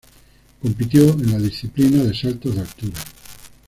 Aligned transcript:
Compitió 0.59 1.09
en 1.11 1.31
la 1.31 1.37
disciplina 1.37 2.03
de 2.03 2.15
saltos 2.15 2.55
de 2.55 2.61
altura. 2.61 2.99